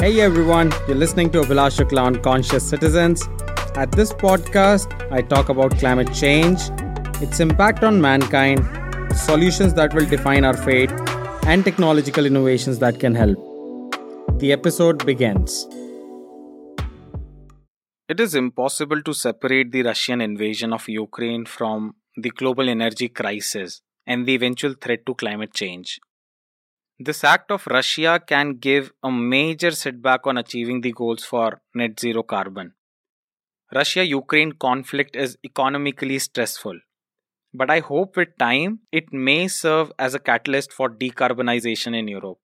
[0.00, 3.26] Hey everyone, you're listening to Abhilash Shukla on Conscious Citizens.
[3.74, 6.60] At this podcast, I talk about climate change,
[7.20, 8.60] its impact on mankind,
[9.16, 10.92] solutions that will define our fate,
[11.48, 13.38] and technological innovations that can help.
[14.38, 15.66] The episode begins.
[18.08, 23.82] It is impossible to separate the Russian invasion of Ukraine from the global energy crisis
[24.06, 25.98] and the eventual threat to climate change.
[27.00, 32.00] This act of Russia can give a major setback on achieving the goals for net
[32.00, 32.74] zero carbon.
[33.72, 36.80] Russia Ukraine conflict is economically stressful,
[37.54, 42.38] but I hope with time it may serve as a catalyst for decarbonization in Europe.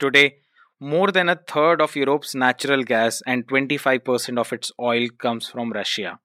[0.00, 0.38] Today,
[0.80, 5.70] more than a third of Europe's natural gas and 25% of its oil comes from
[5.70, 6.18] Russia.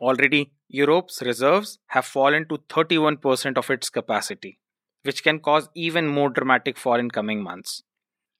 [0.00, 4.58] Already, Europe's reserves have fallen to 31% of its capacity
[5.02, 7.82] which can cause even more dramatic fall in coming months.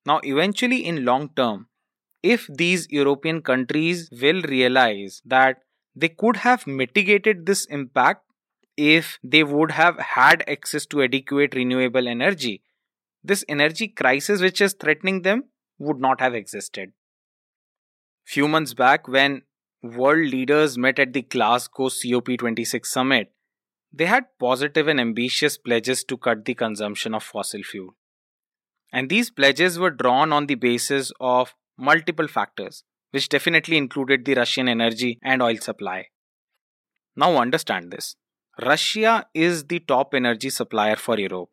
[0.06, 1.66] Now, eventually, in long term,
[2.22, 5.62] if these European countries will realize that
[5.94, 8.24] they could have mitigated this impact
[8.76, 12.62] if they would have had access to adequate renewable energy,
[13.22, 15.44] this energy crisis which is threatening them
[15.78, 16.92] would not have existed.
[18.24, 19.42] Few months back, when
[19.82, 23.32] world leaders met at the Glasgow COP26 summit,
[23.92, 27.94] they had positive and ambitious pledges to cut the consumption of fossil fuel.
[28.92, 34.34] And these pledges were drawn on the basis of multiple factors, which definitely included the
[34.34, 36.06] Russian energy and oil supply.
[37.16, 38.16] Now, understand this
[38.62, 41.50] Russia is the top energy supplier for Europe,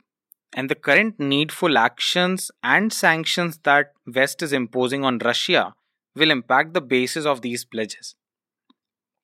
[0.54, 5.74] and the current needful actions and sanctions that West is imposing on Russia
[6.16, 8.16] will impact the basis of these pledges.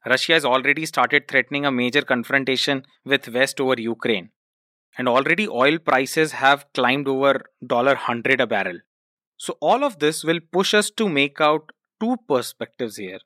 [0.05, 4.29] Russia has already started threatening a major confrontation with West over Ukraine.
[4.97, 8.79] And already oil prices have climbed over $100 a barrel.
[9.37, 13.19] So, all of this will push us to make out two perspectives here.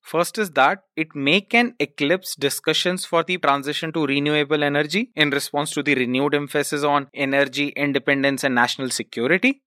[0.00, 5.30] First is that it may can eclipse discussions for the transition to renewable energy in
[5.30, 9.62] response to the renewed emphasis on energy independence and national security.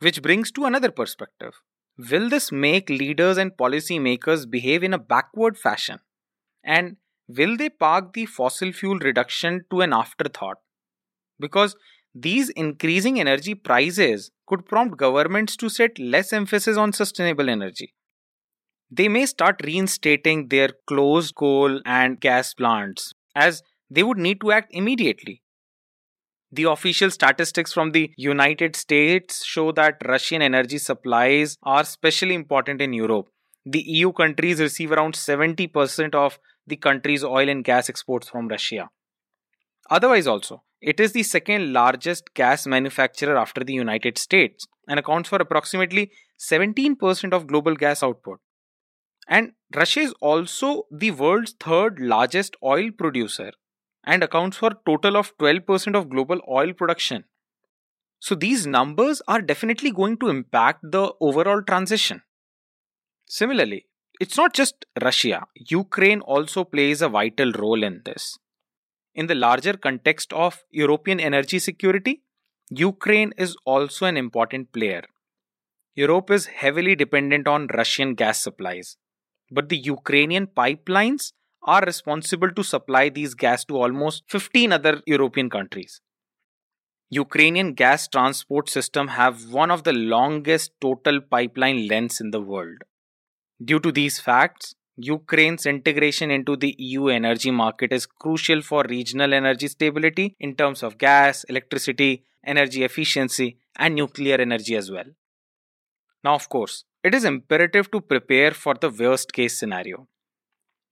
[0.00, 1.54] Which brings to another perspective
[1.98, 5.98] Will this make leaders and policymakers behave in a backward fashion?
[6.64, 6.96] And
[7.28, 10.58] will they park the fossil fuel reduction to an afterthought?
[11.38, 11.76] Because
[12.14, 17.94] these increasing energy prices could prompt governments to set less emphasis on sustainable energy.
[18.90, 24.52] They may start reinstating their closed coal and gas plants as they would need to
[24.52, 25.41] act immediately.
[26.54, 32.82] The official statistics from the United States show that Russian energy supplies are especially important
[32.82, 33.28] in Europe.
[33.64, 38.90] The EU countries receive around 70% of the country's oil and gas exports from Russia.
[39.88, 45.30] Otherwise, also, it is the second largest gas manufacturer after the United States and accounts
[45.30, 48.40] for approximately 17% of global gas output.
[49.26, 53.52] And Russia is also the world's third largest oil producer
[54.04, 57.24] and accounts for total of 12% of global oil production.
[58.18, 62.22] So these numbers are definitely going to impact the overall transition.
[63.26, 63.86] Similarly,
[64.20, 68.38] it's not just Russia, Ukraine also plays a vital role in this.
[69.14, 72.22] In the larger context of European energy security,
[72.70, 75.02] Ukraine is also an important player.
[75.94, 78.96] Europe is heavily dependent on Russian gas supplies,
[79.50, 81.32] but the Ukrainian pipelines
[81.64, 86.00] are responsible to supply these gas to almost 15 other European countries.
[87.10, 92.78] Ukrainian gas transport system have one of the longest total pipeline lengths in the world.
[93.62, 99.32] Due to these facts, Ukraine's integration into the EU energy market is crucial for regional
[99.34, 105.06] energy stability in terms of gas, electricity, energy efficiency, and nuclear energy as well.
[106.24, 110.08] Now, of course, it is imperative to prepare for the worst case scenario.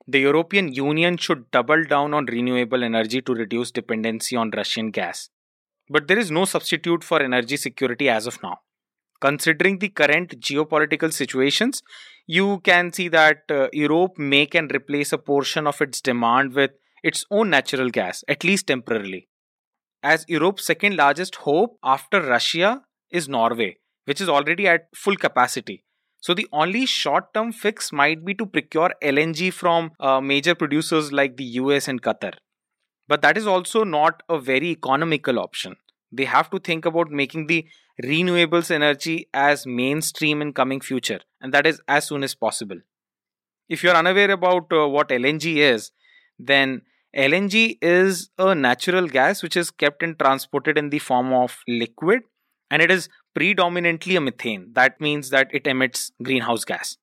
[0.06, 5.28] The European Union should double down on renewable energy to reduce dependency on Russian gas.
[5.88, 8.60] But there is no substitute for energy security as of now.
[9.20, 11.82] Considering the current geopolitical situations,
[12.26, 16.70] you can see that uh, Europe may can replace a portion of its demand with
[17.02, 19.28] its own natural gas, at least temporarily.
[20.02, 23.76] As Europe's second largest hope after Russia is Norway,
[24.06, 25.84] which is already at full capacity
[26.20, 31.12] so the only short term fix might be to procure LNG from uh, major producers
[31.12, 32.34] like the US and Qatar.
[33.08, 35.76] But that is also not a very economical option.
[36.12, 37.66] They have to think about making the
[38.02, 42.78] renewables energy as mainstream in coming future and that is as soon as possible.
[43.68, 45.92] If you're unaware about uh, what LNG is,
[46.38, 46.82] then
[47.16, 52.22] LNG is a natural gas which is kept and transported in the form of liquid
[52.70, 54.72] and it is predominantly a methane.
[54.72, 56.96] That means that it emits greenhouse gas.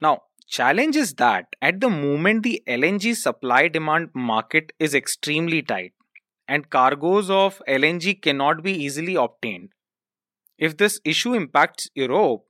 [0.00, 5.92] Now, challenge is that at the moment the LNG supply demand market is extremely tight
[6.48, 9.70] and cargoes of LNG cannot be easily obtained.
[10.56, 12.44] If this issue impacts Europe,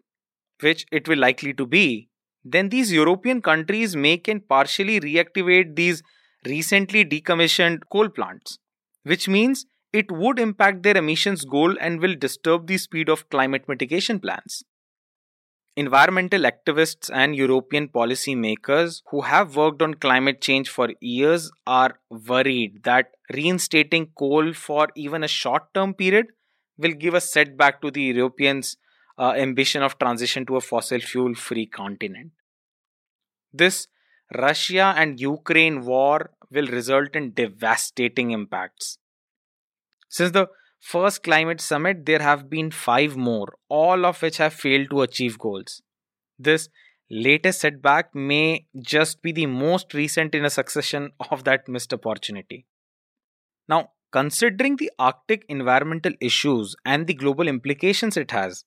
[0.60, 2.08] which it will likely to be,
[2.44, 6.02] then these European countries may can partially reactivate these
[6.46, 8.58] recently decommissioned coal plants,
[9.02, 13.68] which means it would impact their emissions goal and will disturb the speed of climate
[13.68, 14.62] mitigation plans.
[15.76, 22.82] Environmental activists and European policymakers who have worked on climate change for years are worried
[22.82, 26.26] that reinstating coal for even a short term period
[26.76, 28.76] will give a setback to the Europeans'
[29.18, 32.32] uh, ambition of transition to a fossil fuel free continent.
[33.52, 33.86] This
[34.36, 38.98] Russia and Ukraine war will result in devastating impacts.
[40.08, 40.48] Since the
[40.80, 45.38] first climate summit, there have been five more, all of which have failed to achieve
[45.38, 45.82] goals.
[46.38, 46.68] This
[47.10, 52.66] latest setback may just be the most recent in a succession of that missed opportunity.
[53.68, 58.64] Now, considering the Arctic environmental issues and the global implications it has,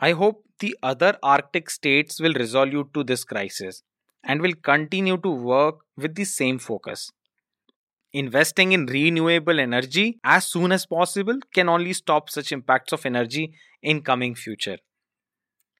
[0.00, 3.82] I hope the other Arctic states will resolve to this crisis
[4.22, 7.10] and will continue to work with the same focus.
[8.14, 13.54] Investing in renewable energy as soon as possible can only stop such impacts of energy
[13.82, 14.78] in coming future.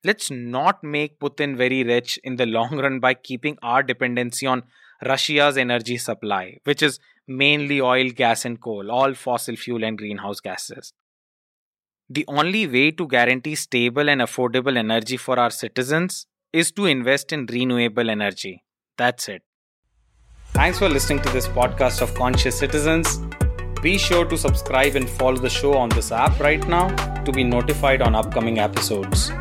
[0.02, 4.64] Let's not make Putin very rich in the long run by keeping our dependency on
[5.06, 6.98] Russia's energy supply, which is
[7.28, 10.92] mainly oil, gas, and coal, all fossil fuel and greenhouse gases.
[12.10, 17.32] The only way to guarantee stable and affordable energy for our citizens is to invest
[17.32, 18.64] in renewable energy.
[18.98, 19.42] That's it.
[20.54, 23.18] Thanks for listening to this podcast of Conscious Citizens.
[23.82, 27.42] Be sure to subscribe and follow the show on this app right now to be
[27.42, 29.32] notified on upcoming episodes.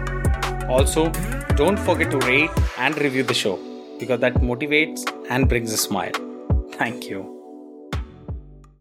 [0.68, 1.12] Also,
[1.56, 2.50] don't forget to rate
[2.80, 3.60] and review the show
[4.00, 6.12] because that motivates and brings a smile.
[6.72, 7.33] Thank you.